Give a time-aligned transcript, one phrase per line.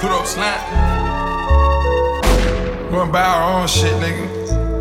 [0.00, 0.64] Put up slant.
[2.90, 4.24] Gonna buy our own shit, nigga.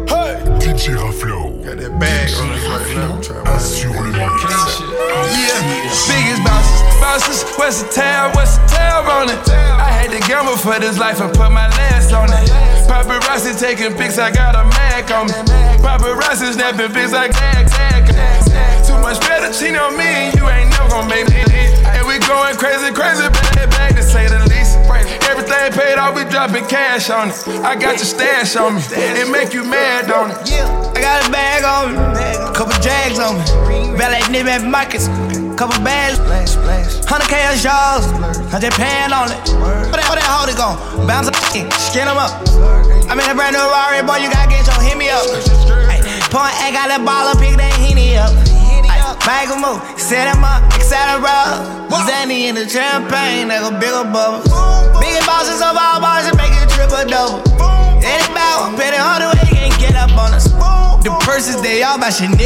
[0.07, 0.39] Hey!
[0.63, 1.59] DJ Raflo.
[1.59, 3.19] Got that bag on us right now.
[3.19, 4.79] Try to Assure le mix.
[4.79, 4.87] shit.
[5.35, 5.59] Yeah,
[6.07, 9.43] biggest bosses, bosses, what's the town, what's the town on it?
[9.51, 12.47] I had to gamble for this life and put my last on it.
[12.87, 15.35] Paparazzi taking pics, I got a Mac on me.
[15.83, 18.87] Paparazzi snapping pics, I got tag, tag.
[18.87, 21.43] Too much better cheat on me, you ain't never gonna make me.
[21.91, 23.88] And we going crazy, crazy, bad, bad
[25.49, 27.47] Everything paid off, we dropping cash on it.
[27.65, 30.37] I got your stash on me, it make you mad, don't it?
[30.45, 33.97] Yeah, I got a bag on me, couple jags on me.
[33.97, 35.07] Valet nip at Marcus,
[35.57, 36.21] couple bags.
[36.21, 38.05] 100k of jaws,
[38.53, 39.41] I just pan on it.
[39.89, 40.77] What that, what that hold it gon'
[41.09, 42.29] bounce up, skin them up.
[43.09, 45.25] I'm in a brand new Rari, boy, you gotta get your hit me up.
[45.89, 45.97] Ay,
[46.29, 48.29] point A, got that baller, pick that henny up.
[49.25, 51.25] Bag of move, set him up, etc.
[52.05, 54.45] Zanny in the champagne, like a bigger bubble.
[55.09, 57.41] Biggest bosses of all bosses, make it triple double.
[58.05, 59.01] Any bout, pay the
[59.41, 60.45] they can't get up on us.
[61.01, 62.37] The purses, they all by Chanel.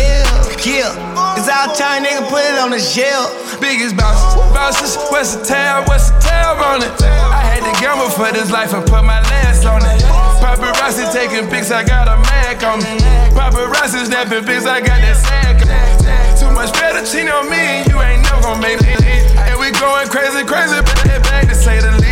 [0.63, 3.35] Yeah, it's our time, nigga, put it on the shelf.
[3.59, 4.39] biggest bosses.
[4.55, 6.95] Bosses, what's the town, what's the town on it?
[7.03, 9.99] I had to gamble for this life and put my last on it.
[10.39, 12.95] Paparazzi taking pics, I got a Mac on me.
[13.35, 16.39] Paparazzi snapping pics, I got that sack on me.
[16.39, 18.95] Too much better on me, you ain't never gonna make me.
[19.51, 22.02] And we going crazy, crazy, bad, bad to say the.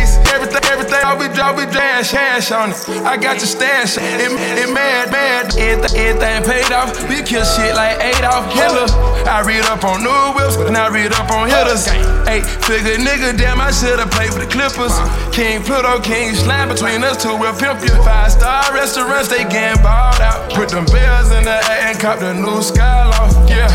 [0.52, 2.76] Everything, everything, all we drop, we dash, hash on it.
[3.08, 5.56] I got your stash, it, it mad, mad.
[5.56, 8.84] Everything, everything paid off, we kill shit like Adolf Hitler.
[9.24, 11.88] I read up on new whips, and I read up on hitters.
[12.28, 14.92] Eight figure nigga, damn, I should've played for the Clippers.
[15.32, 17.94] King Pluto, King Slime, between us two, we'll pimp you.
[18.04, 20.52] Five star restaurants, they getting balled out.
[20.52, 23.48] Put them bells in the air and cop the new Skyloft.
[23.48, 23.72] Yeah,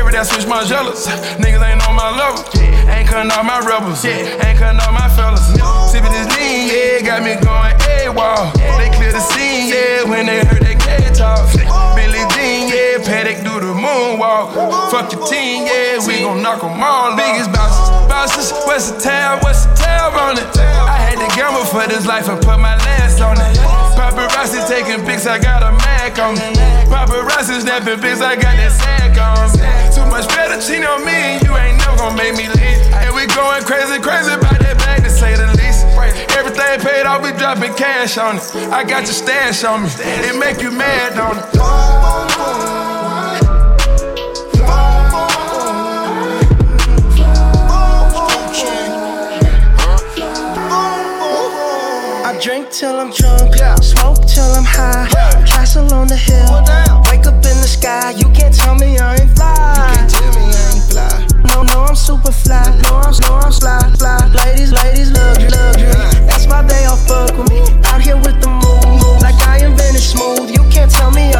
[0.00, 1.06] every day I switch my jealous.
[1.36, 2.40] Niggas ain't on my level.
[2.88, 4.02] Ain't cutting all my rebels.
[4.04, 5.44] Ain't cutting all my fellas.
[5.92, 7.76] Sipping this lean, yeah, got me going
[8.08, 8.56] AWOL.
[8.80, 11.44] They clear the scene, yeah, when they heard that K talk.
[11.68, 11.92] Oh.
[11.94, 14.90] Billy Jean, yeah, Paddock do the moonwalk.
[14.90, 17.16] Fuck your team, yeah, we gon' knock 'em all.
[17.16, 20.46] Biggest bosses, bosses, what's the town, what's the town on it?
[20.58, 23.56] I had to gamble for this life and put my last on it.
[23.96, 26.52] Paparazzi taking pics, I got a Mac on me.
[26.92, 29.68] Paparazzi snapping pics, I got that sack on me.
[29.94, 32.78] Too much better cheat on me, you ain't never gonna make me leave.
[32.92, 35.86] And we going crazy, crazy about that bag to say the least.
[36.36, 38.42] Everything paid off, we dropping cash on it.
[38.72, 39.90] I got your stash on me,
[40.28, 41.99] it make you mad, don't it?
[52.40, 55.06] Drink till I'm drunk, smoke till I'm high.
[55.46, 56.48] Castle on the hill,
[57.10, 58.12] wake up in the sky.
[58.16, 60.08] You can't tell me I ain't fly.
[61.52, 62.64] No, no, I'm super fly.
[62.84, 64.18] No, I'm, no, I'm fly, fly.
[64.44, 65.92] Ladies, ladies, luxury, luxury.
[66.24, 67.60] That's why they all fuck with me.
[67.84, 70.50] Out here with the move, like I invented smooth.
[70.50, 71.39] You can't tell me I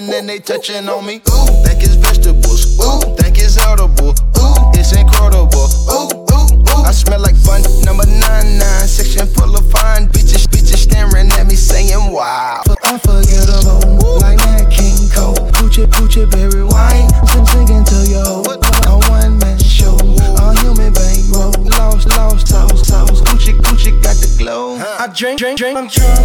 [0.00, 1.22] they and they touching on me.
[1.30, 2.78] Ooh, think it's vegetables.
[2.82, 4.10] Ooh, think it's edible.
[4.10, 5.70] Ooh, it's incredible.
[5.86, 6.82] Ooh, ooh, ooh.
[6.82, 7.62] I smell like fun.
[7.84, 12.62] Number nine nine, section full of fine bitches, bitches staring at me saying wow.
[12.84, 17.08] Unforgettable, like Nat King Cole, Gucci, Gucci, berry wine.
[17.30, 18.42] I'm singing to yo.
[18.90, 21.54] A one man show, a human bankroll.
[21.78, 23.24] Lost, lost, lost, lost.
[23.30, 24.76] Gucci, Gucci got the glow.
[24.76, 26.23] I drink, drink, drink, I'm drunk.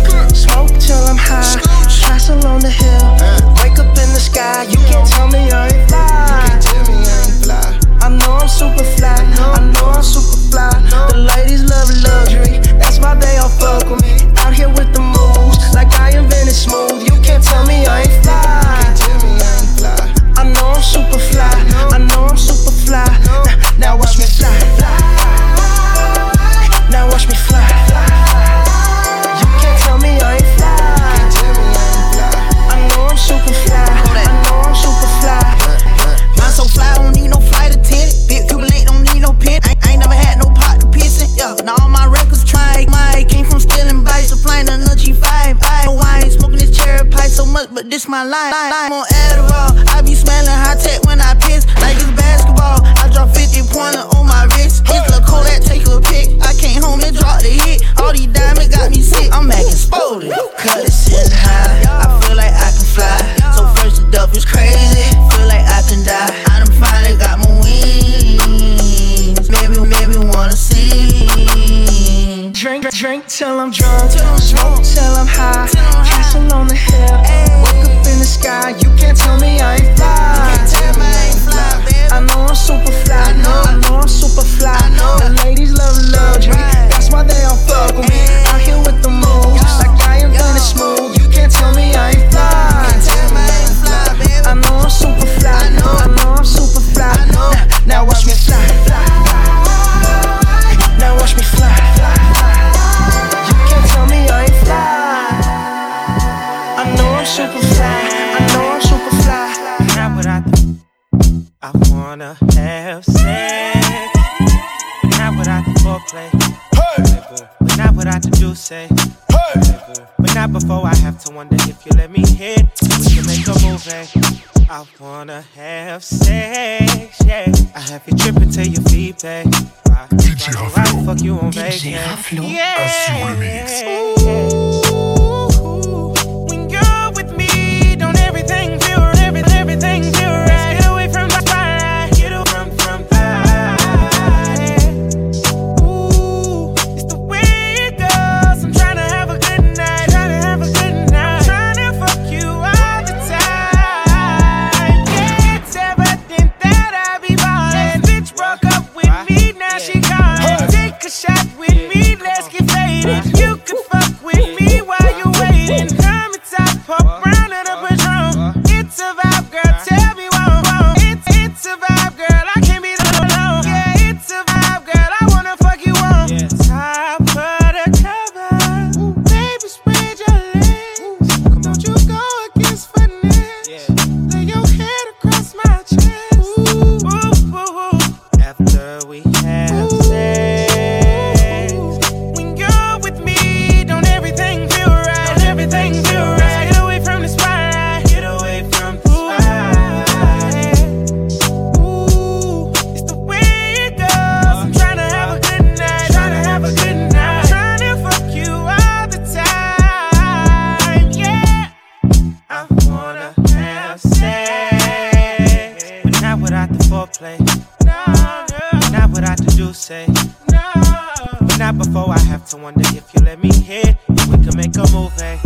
[221.70, 223.96] Not before I have to wonder if you let me hit.
[224.10, 225.22] If we can make a movie.
[225.22, 225.38] Eh?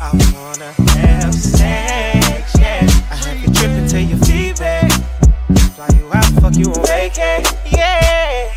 [0.00, 2.86] I wanna have sex, yeah.
[3.10, 4.90] I have you tripping till your feet back.
[5.76, 8.50] Fly you out, fuck you on vacay, yeah.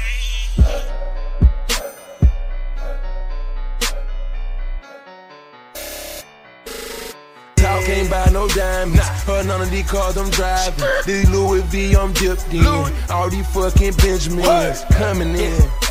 [7.58, 9.06] Talk ain't buy no diamonds.
[9.26, 10.86] Her none of these cars I'm driving.
[11.06, 12.66] These Louis V I'm dipped in.
[13.10, 15.91] All these fucking Benjamins coming in.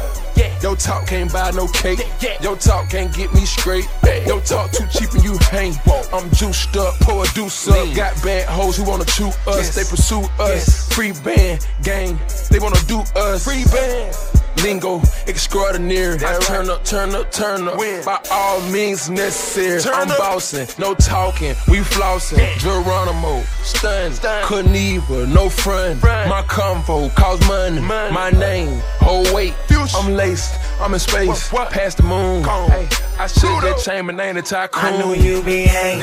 [0.62, 2.00] Yo talk can't buy no cake.
[2.43, 3.88] Yo talk can't get me straight.
[4.27, 5.75] Yo talk too cheap and you hang.
[6.12, 7.94] I'm juiced up, pour a deuce up.
[7.94, 9.75] Got bad hoes who wanna chew us.
[9.75, 10.93] They pursue us.
[10.93, 12.19] Free band gang.
[12.50, 13.47] They wanna do us.
[13.47, 14.40] Freebandz.
[14.62, 16.19] Lingo extraordinary.
[16.25, 17.77] I turn up, turn up, turn up.
[17.77, 19.81] By all means necessary.
[19.95, 22.59] I'm bossing, no talking, we flossing.
[22.59, 24.12] Geronimo, stun,
[24.43, 26.03] Kaniva, no front.
[26.03, 27.81] My convo cost money.
[27.81, 29.55] My name, whole weight.
[29.97, 31.49] I'm laced, I'm in space.
[31.49, 32.45] Past the moon.
[32.45, 32.87] Hey,
[33.19, 34.85] I shake that chamber name the tycoon.
[34.85, 36.00] I know you be hating,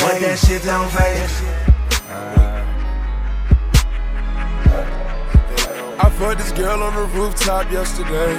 [0.00, 2.49] but that shit don't phase.
[6.02, 8.34] I fucked this girl on the rooftop yesterday.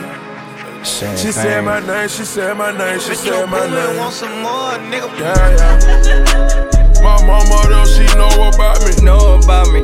[0.84, 3.98] She said my name, she said my name, she said my name.
[3.98, 5.08] Want some more, nigga?
[5.20, 7.02] Yeah, yeah.
[7.04, 8.92] My mama though, she know about me.
[9.06, 9.82] Know about me,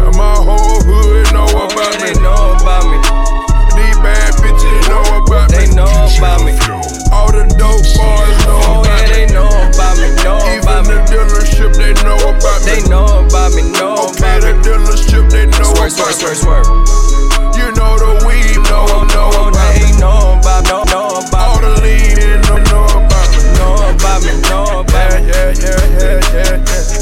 [0.00, 2.12] And my whole hood know about me.
[2.12, 2.98] they know about me,
[3.76, 5.66] These bad bitches know about they me.
[5.66, 6.52] They know about me.
[7.12, 9.14] All the dope boys know Oh yeah, about me.
[9.14, 11.06] they know about me, know Even about the me.
[11.10, 12.66] dealership, they know about me.
[12.66, 14.62] They know about me, know Okay, about the me.
[14.64, 16.34] dealership, they know Swerve, about swerve, me.
[16.36, 16.68] swerve, swerve.
[17.56, 19.98] You know the weed, know, oh, know oh, about They me.
[20.00, 21.08] know about, know, know
[21.38, 23.42] All about me, the lean, they know, know about me.
[23.58, 25.28] know about me, know about me.
[25.28, 27.00] Yeah, yeah, yeah, yeah, yeah.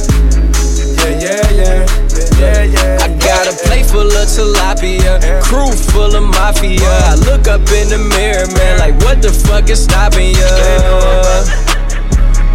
[0.98, 1.86] Yeah, yeah, yeah.
[1.86, 2.07] Yeah,
[2.38, 2.98] yeah.
[3.00, 6.80] I got a plate full of tilapia, crew full of mafia.
[6.82, 10.48] I look up in the mirror, man, like what the fuck is stopping ya?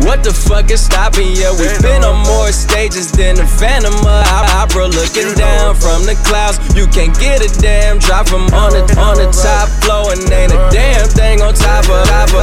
[0.03, 1.51] What the fuck is stopping ya?
[1.53, 4.25] We've been on more stages than the Phantom of
[4.60, 4.88] Opera.
[4.88, 9.15] Looking down from the clouds, you can't get a damn drop from on the on
[9.15, 12.34] the top floor, and ain't a damn thing on top of us.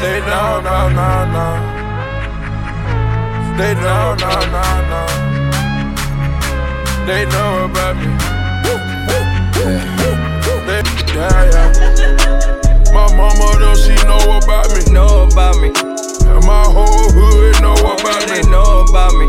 [0.00, 1.73] They know, no, no, no.
[3.56, 5.06] They know, no, no, no.
[7.06, 8.10] They know about me.
[10.66, 10.82] They,
[11.14, 12.92] yeah, yeah.
[12.92, 14.92] My mama don't she know about me.
[14.92, 15.68] Know about me.
[15.68, 18.42] And my whole hood know about me.
[18.42, 19.26] They know about me.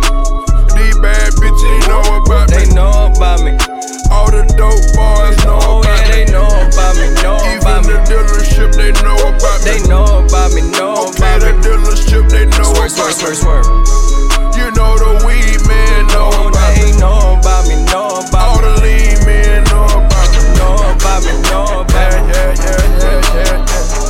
[0.75, 2.57] These bad bitches know about me.
[2.57, 3.74] They know about me.
[4.11, 6.25] All the dope boys know Oh about yeah, me.
[6.25, 7.93] they know about me, know Even about me.
[7.93, 9.65] the dealership, they know about me.
[9.65, 11.63] They know about me, know Okay, about the me.
[11.63, 13.35] dealership, they know Swerve, about swerve, me.
[13.35, 14.55] swerve, swerve.
[14.55, 16.91] You know the weed man know Oh, about me.
[16.91, 18.61] they know about me, know All about me.
[18.63, 20.41] the lean men know about me.
[20.55, 22.31] Know about me, know about me.
[22.31, 23.65] yeah, yeah, yeah, yeah, yeah.
[23.65, 24.04] Yeah,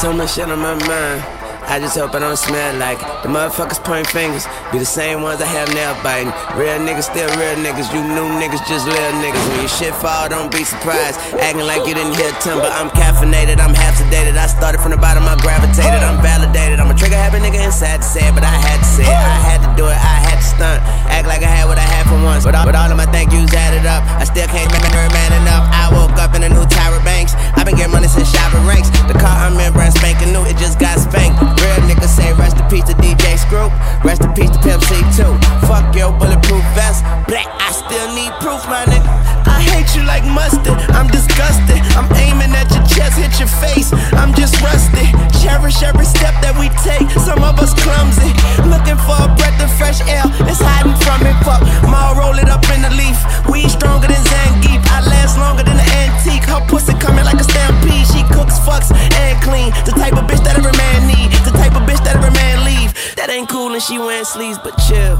[0.00, 1.39] So much shit on my mind.
[1.70, 3.06] I just hope I don't smell like it.
[3.22, 4.42] The motherfuckers point fingers,
[4.74, 6.34] be the same ones I have nail biting.
[6.58, 9.38] Real niggas still real niggas, you new niggas just little niggas.
[9.54, 11.22] When your shit fall, don't be surprised.
[11.38, 12.66] Acting like you didn't hear timber.
[12.66, 14.34] I'm caffeinated, I'm half sedated.
[14.34, 16.82] I started from the bottom, I gravitated, I'm validated.
[16.82, 19.14] I'm a trigger happy nigga inside to say it, but I had to say it.
[19.14, 20.82] I had to do it, I had to stunt.
[21.06, 22.42] Act like I had what I had for once.
[22.42, 24.02] But all, but all of my thank yous added up.
[24.18, 25.70] I still can't remember man enough.
[25.70, 27.38] I woke up in a new Tyra Banks.
[27.54, 28.90] I've been getting money since shopping ranks.
[29.06, 31.59] The car I'm in brand spanking new, it just got spanked.
[31.60, 33.68] Real niggas say rest in peace to DJ Screw.
[34.04, 35.38] Rest in peace to Pimp C2.
[35.68, 37.04] Fuck your bulletproof vest.
[37.28, 39.39] Black, I still need proof, my nigga.
[39.50, 40.78] I hate you like mustard.
[40.94, 41.82] I'm disgusted.
[41.98, 43.92] I'm aiming at your chest, hit your face.
[44.14, 45.10] I'm just rusty.
[45.42, 47.10] Cherish every step that we take.
[47.18, 48.30] Some of us clumsy.
[48.68, 50.24] Looking for a breath of fresh air.
[50.46, 51.32] It's hiding from me.
[51.42, 53.18] Fuck, I'll roll it up in the leaf.
[53.48, 54.80] We stronger than Zangief.
[54.90, 56.44] I last longer than the antique.
[56.44, 58.06] Her pussy coming like a stampede.
[58.10, 59.70] She cooks, fucks, and clean.
[59.84, 61.30] The type of bitch that every man need.
[61.46, 62.90] The type of bitch that every man leave.
[63.16, 65.16] That ain't cool and she wearing sleeves, but chill.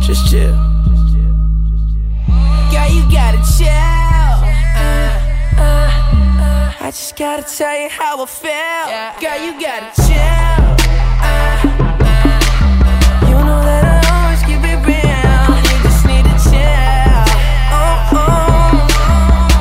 [0.00, 0.73] Just chill.
[2.94, 3.66] You gotta chill.
[3.66, 5.18] Uh,
[5.58, 5.90] uh,
[6.38, 6.86] uh.
[6.86, 8.86] I just gotta tell you how I feel.
[9.18, 10.14] Girl, you gotta chill.
[11.18, 11.58] Uh,
[11.98, 12.38] uh.
[13.26, 15.58] You know that I always keep it real.
[15.66, 17.18] You just need to chill.
[17.74, 18.86] Oh, oh.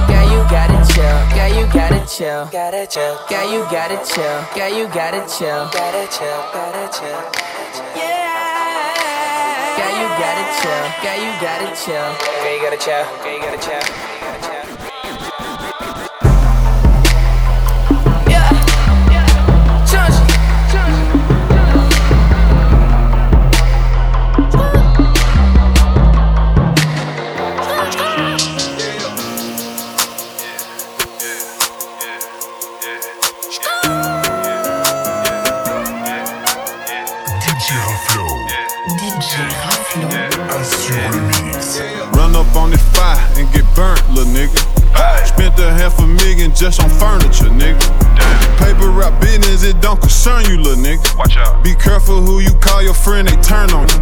[0.05, 1.17] Girl, you gotta chill.
[1.33, 2.45] Girl, you gotta chill.
[2.53, 3.17] Gotta chill.
[3.29, 4.37] Girl, you gotta chill.
[4.53, 5.65] Girl, you gotta chill.
[5.73, 6.39] Gotta chill.
[6.53, 7.62] Gotta chill.
[10.19, 10.33] Yeah.
[11.03, 11.93] Girl, you gotta chill.
[12.03, 12.43] Girl, you gotta chill.
[12.43, 13.03] Girl, you gotta chill.
[13.23, 14.22] Girl, you gotta chill.
[42.63, 44.55] On this fire and get burnt, little nigga.
[45.27, 47.83] Spent a half a million just on furniture, nigga.
[48.57, 51.03] Paper route business, it don't concern you, little nigga.
[51.17, 51.61] Watch out.
[51.61, 53.99] Be careful who you call your friend, they turn on you.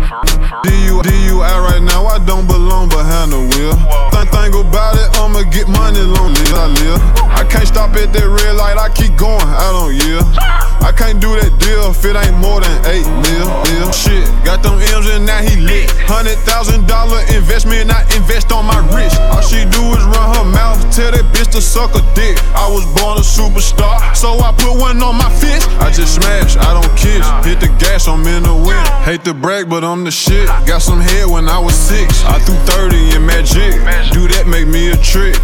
[0.61, 3.73] DU, DUI right now, I don't belong behind the wheel.
[4.13, 7.01] Think, think about it, I'ma get money lonely, I live.
[7.33, 10.70] I can't stop at that red light, I keep going, I don't yield.
[10.81, 13.89] I can't do that deal if it ain't more than eight mil, mil.
[13.93, 15.89] Shit, got them M's and now he lit.
[16.09, 19.21] Hundred thousand dollar investment, I invest on my wrist.
[19.29, 22.35] All she do is run her mouth, tell that bitch to suck a dick.
[22.57, 25.69] I was born a superstar, so I put one on my fist.
[25.77, 27.23] I just smash, I don't kiss.
[27.45, 28.87] Hit the gas, I'm in the wind.
[29.05, 30.47] Hate to brag, but I'm the shit.
[30.65, 32.23] Got some head when I was six.
[32.25, 33.77] I threw 30 in magic.
[34.11, 35.35] Do that make me a trick.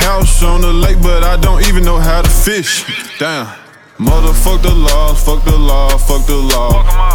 [0.00, 2.84] House on the lake, but I don't even know how to fish.
[3.18, 3.67] Damn.
[3.98, 6.70] Motherfuck the law, fuck the law, fuck the law.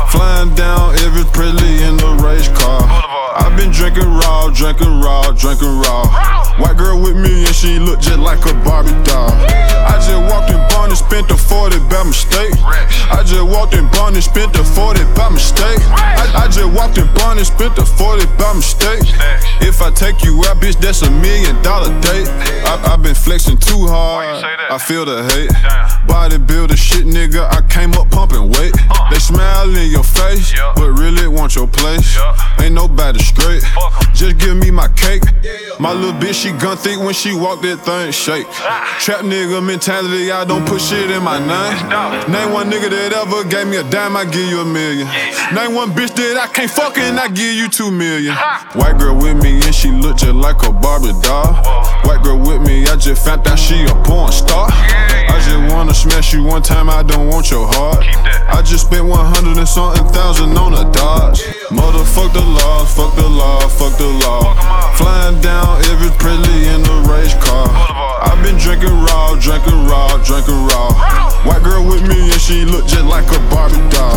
[0.07, 2.83] Flying down every Presley in the race car.
[3.39, 6.03] I've been drinking raw, drinking raw, drinking raw.
[6.59, 9.31] White girl with me and she look just like a Barbie doll.
[9.31, 12.51] I just walked in Bond and spent the 40 by mistake.
[12.59, 15.79] I just walked in Bond and spent the 40 by mistake.
[16.63, 19.03] I, I just walked in Bond and spent the 40 by mistake.
[19.61, 22.27] If I take you out, bitch, that's a million dollar date.
[22.65, 24.43] I, I've been flexing too hard.
[24.69, 25.49] I feel the hate.
[26.07, 27.47] Bodybuilder shit, nigga.
[27.51, 28.73] I came up pumping weight.
[29.11, 32.17] They smile in your face, but really want your place.
[32.61, 33.63] Ain't nobody straight.
[34.13, 35.23] Just give me my cake.
[35.79, 38.47] My little bitch, she gun thick when she walk that thing shake.
[39.03, 42.31] Trap nigga mentality, I don't put shit in my name.
[42.31, 45.07] Name one nigga that ever gave me a dime, I give you a million.
[45.53, 48.35] Name one bitch that I can't fuck and I give you two million.
[48.73, 51.53] White girl with me and she look just like a Barbie doll.
[52.05, 54.67] White girl with me, I just found out she a porn star.
[54.69, 58.05] I just wanna smash you one time, I don't want your heart.
[58.53, 61.41] I just spent 100 and something thousand on a Dodge.
[61.73, 64.53] Motherfuck the law, fuck the law, fuck the law.
[64.95, 67.65] Flying down every Presley in the race car.
[68.21, 70.93] I've been drinking raw, drinking raw, drinking raw.
[71.49, 74.12] White girl with me and she look just like a Barbie doll.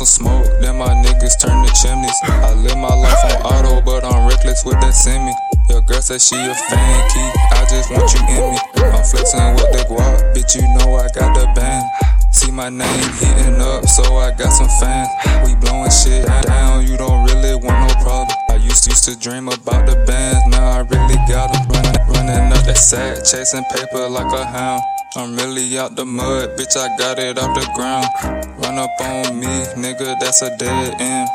[0.00, 2.16] Some smoke, then my niggas turn to chimneys.
[2.24, 5.32] I live my life on auto, but I'm reckless with that semi.
[5.68, 8.58] Your girl said she a fan key, I just want you in me.
[8.80, 11.84] I'm flexing with the guap, bitch, you know I got the band.
[12.32, 15.10] See my name hitting up, so I got some fans.
[15.44, 18.36] We blowing shit down, you don't really want no problem.
[18.48, 21.68] I used to, used to dream about the bands, now I really got them.
[22.08, 24.80] Running up that sack, chasing paper like a hound.
[25.16, 28.06] I'm really out the mud, bitch, I got it off the ground.
[28.62, 31.28] Run up on me, nigga, that's a dead end.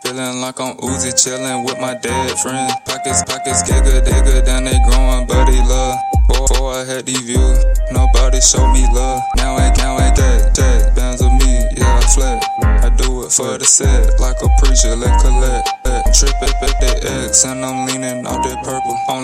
[0.00, 2.72] Feeling like I'm Uzi chillin' with my dead friend.
[2.86, 5.98] Pockets, pockets, gigga, digga, then they growing, buddy love.
[6.26, 7.52] Before I had the view,
[7.92, 9.20] nobody showed me love.
[9.36, 12.42] Now I now I get jack, bands of me, yeah, I flat.
[12.64, 15.68] I do it for the set, like a preacher, let collect.
[16.16, 18.57] Trip up at the X, and I'm leaning out that purple.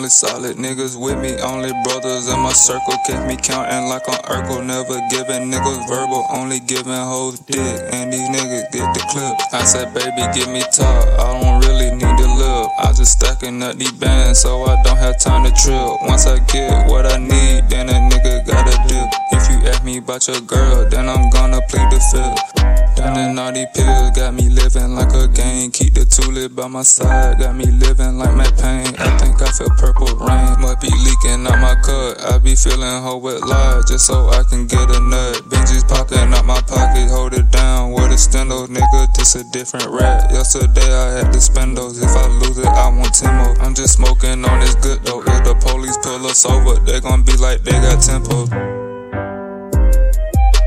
[0.04, 2.92] Only solid niggas with me, only brothers in my circle.
[3.06, 7.56] Kept me counting like on Urkel, never giving niggas verbal, only giving hoes dick,
[7.90, 9.32] and these niggas get the clip.
[9.54, 12.69] I said, baby, give me top, I don't really need live.
[12.79, 16.09] I just stacking up these bands, so I don't have time to trip.
[16.09, 19.09] Once I get what I need, then a nigga gotta dip.
[19.33, 22.64] If you ask me about your girl, then I'm gonna plead the fifth.
[22.97, 25.71] Downing all these pills, got me living like a game.
[25.71, 28.95] Keep the tulip by my side, got me living like my pain.
[28.99, 32.23] I think I feel purple rain, must be leaking out my cut.
[32.23, 35.43] I be feeling whole with lies, just so I can get a nut.
[35.50, 39.12] Benji's popping out my pocket, hold it down with a stendo, nigga.
[39.14, 40.31] This a different rap.
[40.31, 41.99] Yesterday I had to spend those.
[42.00, 43.59] If I lose it, I want Timo.
[43.61, 45.21] I'm just smoking on this good though.
[45.21, 48.45] If the police pull us over, they gon' be like they got tempo.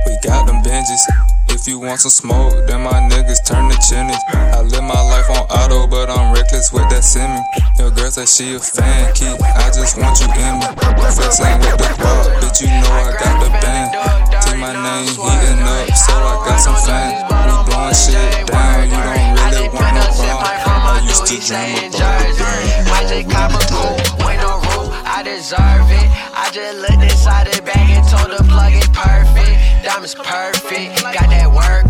[0.06, 1.04] We got them Benjis.
[1.50, 4.22] If you want some smoke, then my niggas turn to chimneys.
[4.30, 7.42] I live my life on auto, but I'm reckless with that semi.
[7.80, 10.67] Your girl said she a fan key, I just want you in me.
[21.50, 21.96] Band.
[21.96, 26.10] I just cop a coupe, with no roof, I deserve it.
[26.36, 29.86] I just looked inside the bag and told the plug it perfect.
[29.86, 31.87] Diamonds perfect, got that working.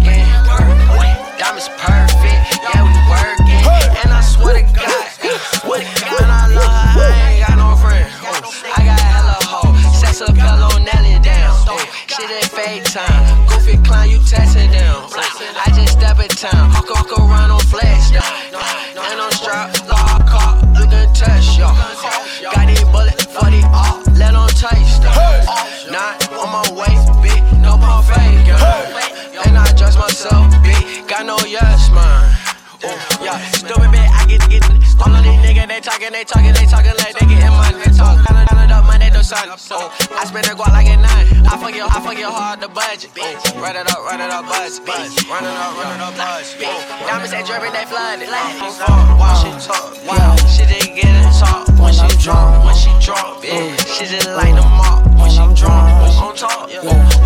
[39.68, 41.28] Through Oh, I spend the guap like at nine.
[41.44, 43.12] I fuck your, I fuck your hard the budget.
[43.20, 45.12] Oh, run it up, run it up, buzz, buzz.
[45.28, 46.56] Run it up, run it up, buzz.
[46.64, 48.32] Oh, diamonds they dripping, they flooded.
[48.32, 52.92] Oh, wow, she talk, wow, she just get it talk when she drunk, when she
[53.04, 53.76] drunk, yeah.
[53.92, 55.92] She just light them up when she drunk.
[56.18, 56.72] On talk,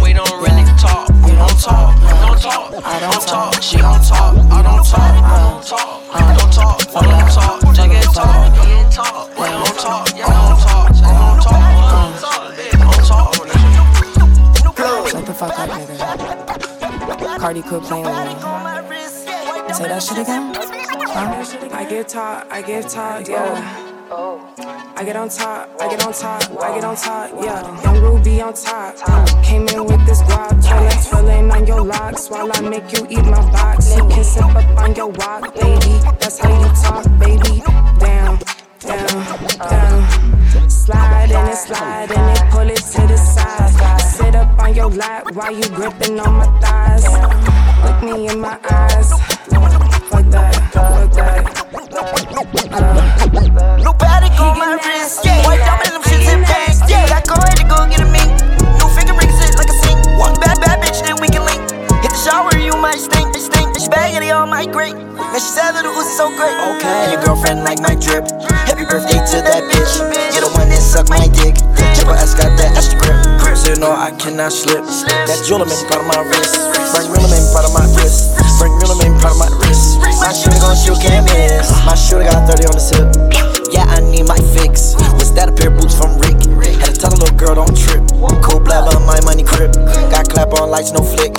[0.02, 1.08] we don't really talk.
[1.22, 1.94] We don't talk,
[2.26, 3.62] don't talk, I don't talk.
[3.62, 7.62] She don't talk, I don't talk, I don't talk, I don't talk, I don't talk.
[7.78, 10.81] Take it talk, get talk, we don't talk, I don't talk,
[15.42, 17.40] fuck up, nigga.
[17.40, 19.74] Cardi quit playing with me.
[19.74, 20.56] Say that shit again.
[21.74, 23.88] I give top, I give top, yeah.
[24.96, 27.84] I get on top, I get on top, I get on top, yeah.
[27.84, 28.96] Young Ruby on top.
[29.44, 33.26] Came in with this guap, twirling, twirling on your locks while I make you eat
[33.26, 33.96] my box.
[33.96, 35.94] You can sip up on your walk, baby.
[36.20, 37.64] That's how you talk, baby.
[38.00, 38.38] Down,
[38.80, 40.70] down, down.
[40.70, 43.91] Slide and it, slide and it, pull it to the side.
[44.72, 47.04] On your lap while you gripping on my thighs.
[47.84, 49.21] Look me in my eyes.
[74.22, 74.86] Cannot slip.
[75.26, 76.54] That made part of my wrist.
[76.94, 78.38] Franck Muller made part of my wrist.
[78.62, 79.98] Franck Muller made part of my wrist.
[80.22, 81.74] My shooter gon' shoot, can't miss.
[81.82, 83.10] My shooter got 30 on the tip.
[83.74, 84.94] Yeah, I need my fix.
[85.18, 86.38] Was that a pair of boots from Rick?
[86.78, 88.06] Had to tell a little girl don't trip.
[88.46, 89.74] Cool blabber on my money crib.
[90.14, 91.31] Got clap on lights, no flick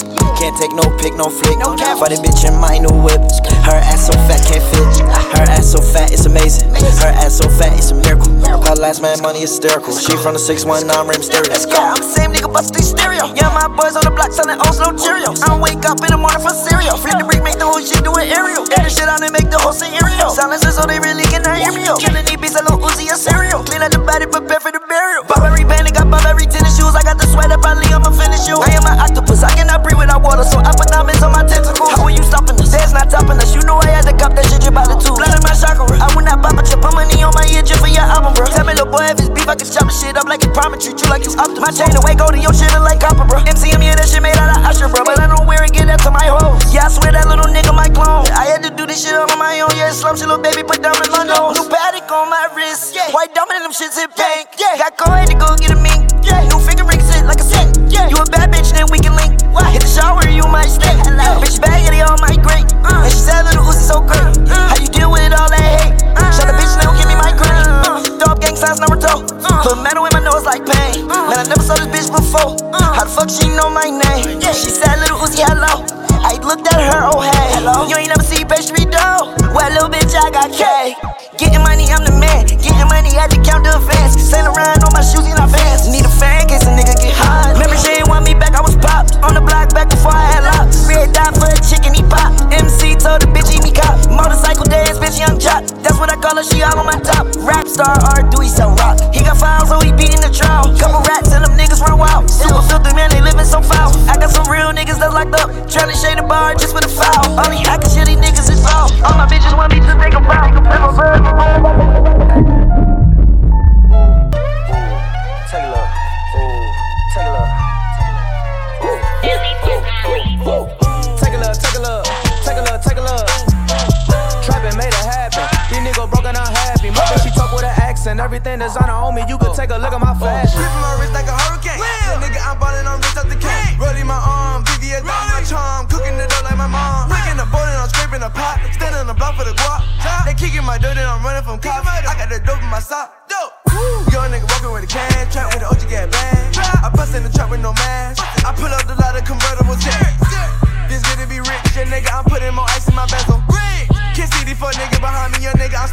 [0.53, 1.59] can't take no pick, no flick.
[1.59, 3.21] No for the bitch in my no whip.
[3.65, 5.07] Her ass so fat, can't fit.
[5.33, 6.69] Her ass so fat, it's amazing.
[7.01, 8.33] Her ass so fat, it's a miracle.
[8.69, 9.95] Her last man money hysterical.
[9.97, 11.53] She from the 619 Rim Stereo.
[11.53, 13.33] Yeah, I'm the same nigga, busting stereo.
[13.35, 15.41] Yeah, my boys on the block selling Oslo Cheerios.
[15.43, 16.97] I wake up in the morning for cereal.
[16.97, 18.67] Flip the brick, make the whole shit do an aerial.
[18.67, 20.29] Get the shit out and make the whole scenario.
[20.29, 21.87] Silences so they really can hear me.
[21.97, 23.65] Killing these beats, a little Uzi, a cereal.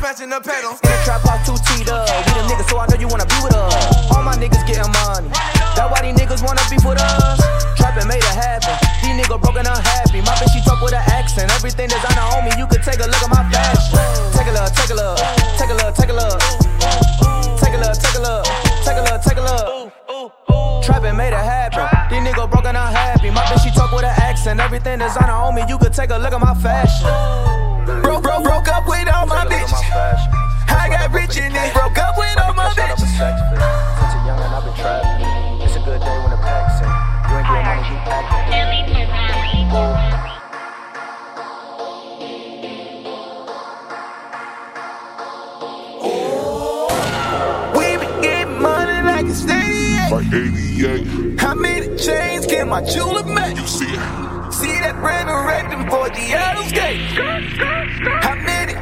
[0.10, 0.74] scratching the pedal.
[0.74, 2.02] In the trap off two cheetah.
[2.26, 4.10] We the niggas, so I know you wanna be with us.
[4.10, 5.30] All my niggas getting money.
[5.78, 7.38] that's why these niggas wanna be with us.
[7.78, 8.74] Trapping made it happen.
[9.06, 10.26] These niggas broken unhappy.
[10.26, 11.54] My bitch, she talk with an accent.
[11.54, 14.02] Everything designer on me, you could take a look at my fashion.
[14.34, 15.18] Take a look, take a look,
[15.62, 16.42] take a look, take a look.
[17.62, 18.46] Take a look, take a look,
[18.82, 19.94] take a look, take a look.
[20.90, 21.86] Trapping made it happen.
[22.10, 23.30] These niggas broken unhappy.
[23.30, 24.58] My bitch, she talk with an accent.
[24.60, 27.69] Everything designer on me, you could take a look at my fashion.
[30.00, 33.00] I got rich and then broke up with all my bitches.
[33.00, 35.62] Since a young and I've been trapping.
[35.62, 36.88] It's a good day when the pack's in.
[37.28, 38.50] You ain't getting money, you acting.
[39.72, 40.10] Oh.
[50.12, 51.40] Like 88.
[51.40, 53.58] How many chains can my jeweler make?
[53.58, 54.00] You see it.
[54.54, 57.02] See that brand of red and 40 out of skate.
[58.24, 58.74] How many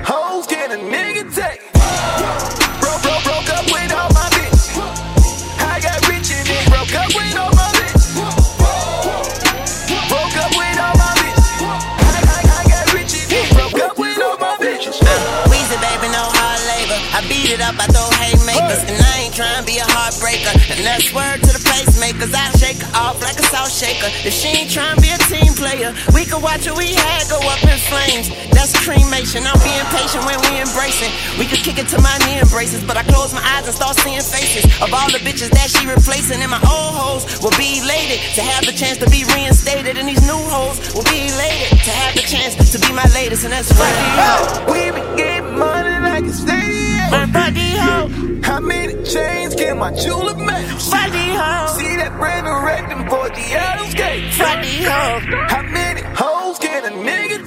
[20.19, 20.53] breaker.
[20.73, 22.33] And that's word to the pacemakers.
[22.33, 24.09] I shake her off like a salt shaker.
[24.25, 27.25] If she ain't trying to be a team player, we could watch what we had
[27.29, 28.29] go up in flames.
[28.51, 29.45] That's cremation.
[29.45, 31.11] I'm being patient when we embracing.
[31.37, 33.95] We could kick it to my knee embraces, but I close my eyes and start
[34.01, 36.41] seeing faces of all the bitches that she replacing.
[36.41, 40.07] And my old hoes will be elated to have the chance to be reinstated, and
[40.07, 43.43] these new hoes will be elated to have the chance to be my latest.
[43.43, 44.65] And that's right.
[44.71, 47.07] We be getting money make it stay.
[47.11, 48.41] My body hoe.
[48.41, 50.67] How many chains can my jeweler make?
[50.89, 51.77] Body hoe.
[51.77, 54.37] See that brand new rectum for the Adams gate.
[54.37, 55.19] Body hoe.
[55.47, 57.46] How many hoes can a nigga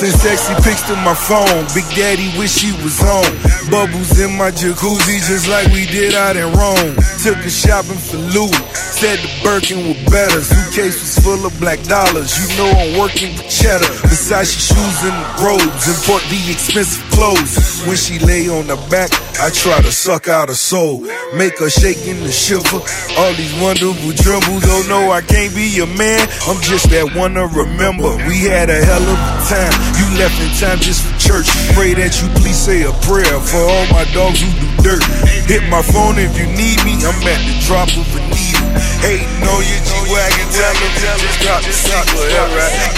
[0.00, 1.66] Send sexy pics to my phone.
[1.74, 3.36] Big Daddy wish he was home.
[3.68, 6.96] Bubbles in my jacuzzi, just like we did out in Rome.
[7.22, 10.44] Took a shopping for Louis said the Birkin were better.
[10.44, 12.36] Suitcase was full of black dollars.
[12.36, 13.88] You know I'm working with cheddar.
[14.04, 15.88] Versace shoes and robes.
[15.88, 17.80] Import the expensive clothes.
[17.88, 19.08] When she lay on the back,
[19.40, 21.00] I try to suck out her soul.
[21.32, 22.84] Make her shake in the shiver.
[23.16, 24.68] All these wonderful dribbles.
[24.68, 26.28] Oh no, I can't be your man.
[26.44, 28.12] I'm just that one to remember.
[28.28, 29.72] We had a hell of a time.
[29.96, 31.48] You left in time just for church.
[31.72, 35.04] Pray that you please say a prayer for all my dogs who do dirt.
[35.48, 37.00] Hit my phone if you need me.
[37.00, 38.89] I'm at the drop of a needle.
[38.98, 40.46] Hating on your G-Wagon.
[40.50, 42.26] Tell them, tell them, drop the sequel.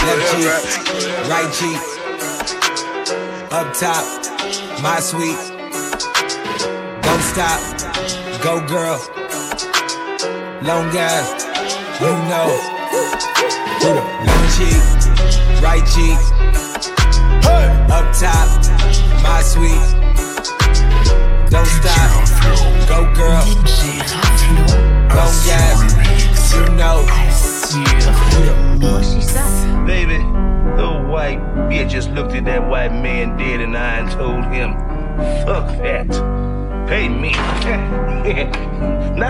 [0.08, 0.48] Left cheek,
[1.28, 1.80] right cheek,
[3.52, 4.04] up top,
[4.82, 5.38] my sweet.
[7.02, 7.60] Don't stop,
[8.42, 8.98] go girl.
[10.62, 11.26] Long as
[12.00, 12.48] you know.
[13.82, 14.82] Left cheek,
[15.62, 16.18] right cheek,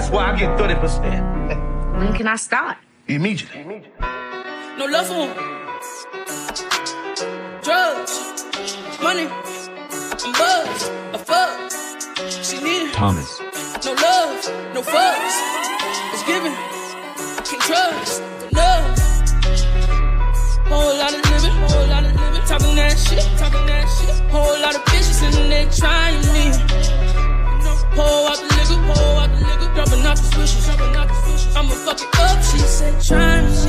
[0.02, 1.96] That's why I get 30%.
[1.96, 2.76] When can I start?
[3.06, 3.84] Immediately.
[4.76, 5.32] No love for.
[7.62, 8.42] Drugs,
[9.00, 11.70] money, I'm buzzed, a fuck.
[12.42, 12.94] She need it.
[12.94, 13.38] Thomas.
[13.84, 15.36] No love, no fucks.
[16.14, 16.52] It's given.
[17.46, 18.98] Can't trust the love.
[20.66, 22.42] Whole lot of living, whole lot of living.
[22.48, 24.30] Talking that shit, talking that shit.
[24.32, 27.11] Whole lot of bitches and they trying me.
[27.94, 28.46] Pour out the
[28.86, 29.42] pour out the.
[29.74, 31.56] Dropping out the swishes, dropping out the swishes.
[31.56, 32.42] I'ma fuck it up.
[32.42, 33.48] She said, try me.
[33.48, 33.64] She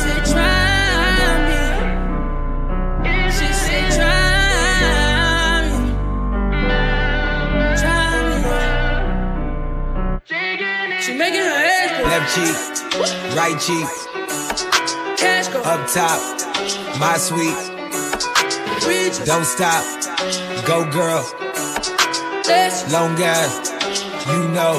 [0.00, 1.60] said, try me.
[3.30, 5.78] She said, try me.
[7.76, 8.08] Try
[10.24, 11.02] me.
[11.02, 12.04] She making her ass go.
[12.08, 12.56] Left cheek,
[13.36, 13.88] right cheek,
[15.18, 15.60] Cash go.
[15.60, 16.20] up top,
[16.98, 17.54] my sweet.
[19.26, 19.84] Don't stop,
[20.64, 21.45] go girl.
[22.48, 23.72] Let's Long as
[24.28, 24.78] you know.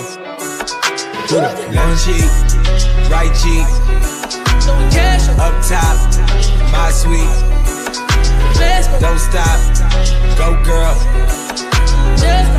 [1.30, 2.32] Left cheek,
[3.12, 3.68] right cheek,
[4.68, 5.40] up.
[5.40, 5.98] up top,
[6.72, 7.28] my sweet.
[9.02, 9.60] Don't stop,
[10.38, 10.96] go girl.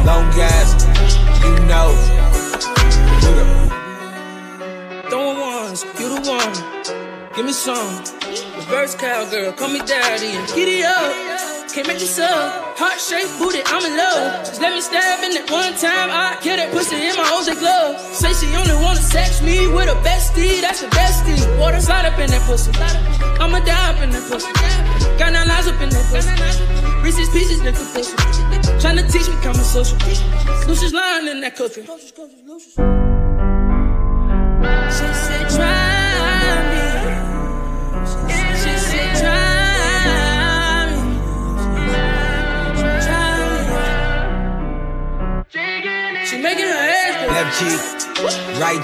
[0.04, 0.68] Long as
[1.42, 1.88] you know.
[5.08, 7.32] Throwing ones, you the one.
[7.34, 8.04] Give me some.
[8.56, 11.72] Reverse cowgirl, call me daddy and giddy up.
[11.72, 12.67] Can't make this up.
[12.78, 14.46] Heart shaped booty, I'm in love.
[14.46, 16.14] Just let me stab in it one time.
[16.14, 17.98] I kill that pussy in my OJ glove.
[18.14, 21.42] Say she only wanna sex me with a bestie, that's the bestie.
[21.58, 22.70] Water slide up in that pussy.
[23.42, 24.46] I'ma die up in that pussy.
[25.18, 26.30] Got nine lies up in that pussy.
[27.02, 28.14] Reese's pieces, nigga pussy.
[28.78, 29.98] Tryna teach me common social.
[30.68, 31.82] Lucius lying in that cookie.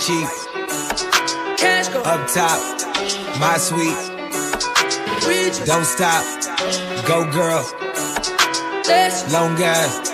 [0.09, 2.03] Right cheek, Cash go.
[2.03, 2.61] up top,
[3.39, 3.97] my sweet.
[5.67, 6.25] Don't stop,
[7.07, 7.65] go girl.
[9.33, 10.13] Long as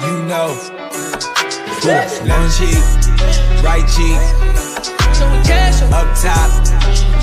[0.00, 0.58] you know.
[1.84, 2.22] Left
[2.58, 2.82] cheek,
[3.62, 4.18] right cheek,
[5.92, 6.16] up.
[6.16, 6.50] top,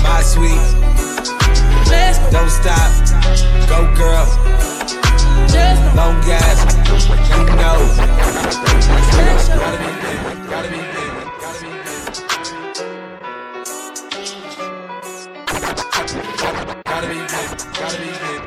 [0.02, 0.62] my sweet.
[2.30, 2.90] Don't stop,
[3.68, 4.26] go girl.
[5.94, 6.58] Long as
[7.28, 7.78] you know.
[9.12, 9.96] Cash up.
[10.48, 11.05] Gotta be big,
[16.96, 17.28] Gotta be big,
[17.74, 18.40] gotta be big.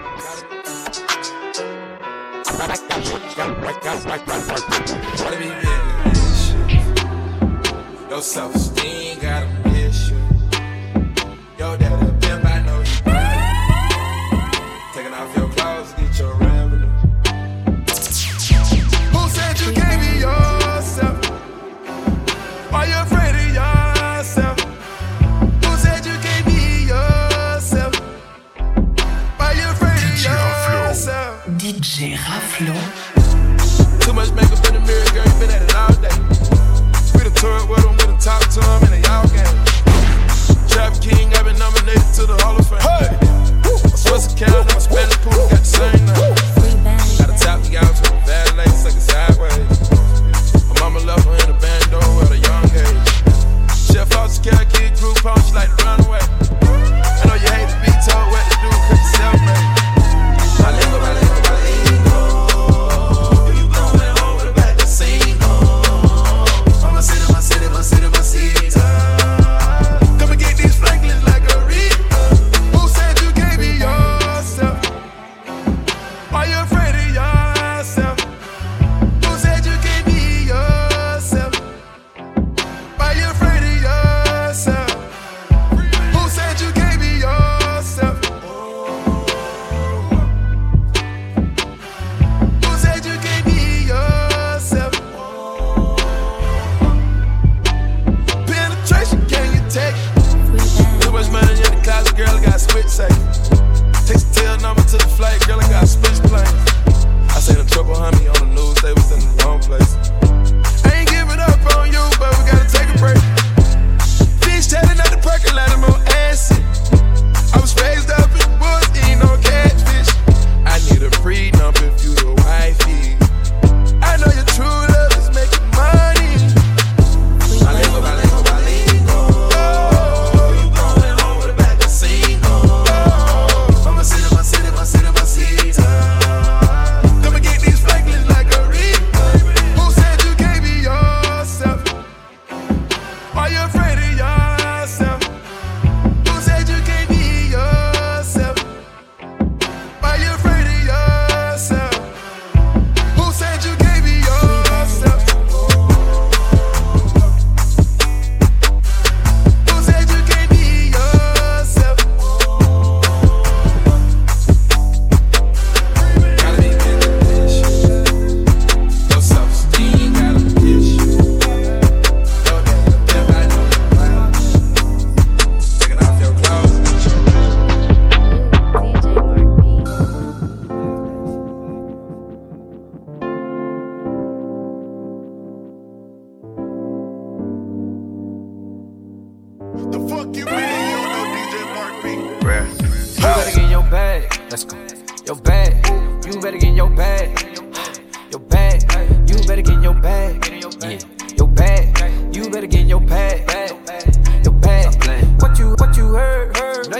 [5.20, 5.70] Gotta be big.
[8.10, 9.59] Your self-esteem got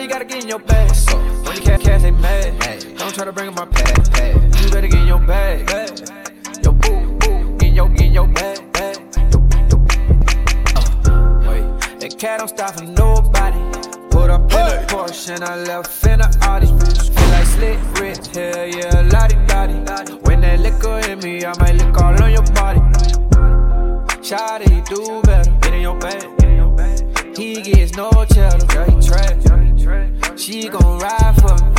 [0.10, 0.90] gotta get in your bag.
[1.46, 2.60] When you cash, cash they mad.
[2.98, 4.12] Don't try to bring up my pad.
[4.12, 4.56] pad.
[4.60, 5.70] You better get in your bag.
[6.64, 8.74] Your boo, boo, get in your get in your bag.
[8.74, 8.98] bag.
[10.76, 13.60] Uh, wait, that cat don't stop for nobody.
[14.10, 16.66] Put up in a Porsche and I left in a Audi.
[16.66, 20.14] Feel like Slick Rick, hell yeah, la-di-da-di.
[20.24, 22.80] When that liquor hit me, I might lick all on your body.
[24.26, 26.49] Shawty, do better, get in your bag.
[27.40, 30.38] He gets no cheddar, yeah, he trash.
[30.38, 31.72] She gon' ride for me.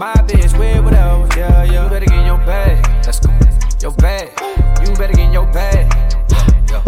[0.00, 1.84] My bitch with whatever, yeah, yeah.
[1.84, 2.84] You better get in your bag.
[3.06, 3.30] Let's go.
[3.80, 4.28] Your bag,
[4.80, 5.86] you better get in your bag.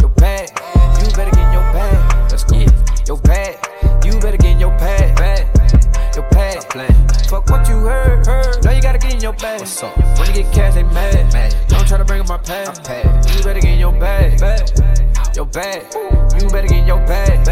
[0.02, 0.48] Your bag,
[0.98, 2.30] you better get in your bag.
[2.32, 2.58] Let's go.
[3.06, 5.16] Your bag, you better get in your bag.
[5.16, 5.46] bag.
[6.16, 6.64] Your bag,
[7.28, 8.26] fuck what you heard.
[8.26, 8.64] heard.
[8.64, 9.60] Now you gotta get in your bag.
[9.60, 9.96] What's up?
[9.96, 11.32] When you get cash, they mad.
[11.32, 11.54] mad.
[11.68, 12.76] Don't try to bring up my pad.
[13.36, 14.40] You better get in your bag.
[14.40, 15.07] bag.
[15.38, 17.46] Your bag, you better get your bag.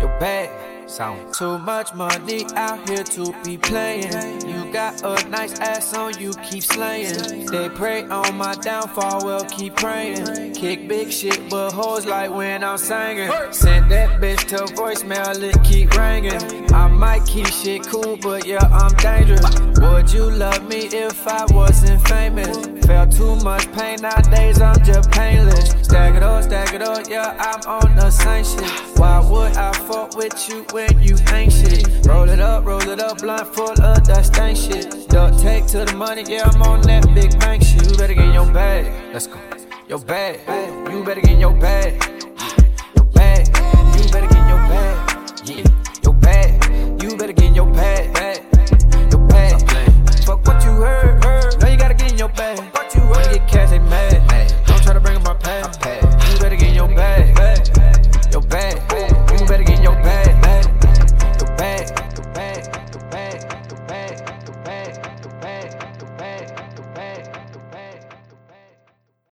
[0.00, 0.65] Your bag.
[0.86, 1.34] Sound.
[1.34, 4.48] Too much money out here to be playing.
[4.48, 7.46] You got a nice ass on you, keep slaying.
[7.46, 10.54] They pray on my downfall, well, keep praying.
[10.54, 13.30] Kick big shit, but hoes like when I'm singing.
[13.50, 16.72] Send that bitch to voicemail, it keep ringing.
[16.72, 19.60] I might keep shit cool, but yeah, I'm dangerous.
[19.80, 22.56] Would you love me if I wasn't famous?
[22.86, 25.70] Felt too much pain nowadays, I'm just painless.
[25.82, 28.98] Stack it up, stack it up, yeah, I'm on the same shit.
[28.98, 32.06] Why would I fuck with you when you ain't shit?
[32.06, 35.08] Roll it up, roll it up, blunt full of that stank shit.
[35.08, 37.90] Duck take to the money, yeah, I'm on that big bank shit.
[37.90, 38.84] You better get your bag,
[39.14, 39.38] let's go.
[39.88, 40.34] Your bag,
[40.92, 42.15] you better get your bag.